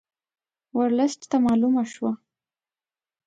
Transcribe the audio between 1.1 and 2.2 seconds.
ته معلومه شوه.